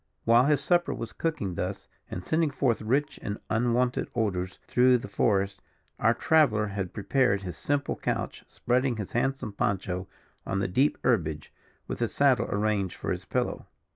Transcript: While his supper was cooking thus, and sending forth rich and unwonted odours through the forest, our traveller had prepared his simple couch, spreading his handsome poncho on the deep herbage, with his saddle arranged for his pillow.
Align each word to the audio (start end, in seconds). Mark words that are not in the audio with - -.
While 0.25 0.45
his 0.45 0.61
supper 0.61 0.95
was 0.95 1.13
cooking 1.13 1.53
thus, 1.53 1.87
and 2.09 2.23
sending 2.23 2.49
forth 2.49 2.81
rich 2.81 3.19
and 3.21 3.39
unwonted 3.51 4.09
odours 4.15 4.57
through 4.65 4.97
the 4.97 5.07
forest, 5.07 5.61
our 5.99 6.15
traveller 6.15 6.69
had 6.69 6.91
prepared 6.91 7.43
his 7.43 7.55
simple 7.55 7.95
couch, 7.95 8.43
spreading 8.47 8.97
his 8.97 9.11
handsome 9.11 9.53
poncho 9.53 10.07
on 10.43 10.57
the 10.57 10.67
deep 10.67 10.97
herbage, 11.03 11.53
with 11.87 11.99
his 11.99 12.15
saddle 12.15 12.47
arranged 12.49 12.95
for 12.95 13.11
his 13.11 13.25
pillow. 13.25 13.67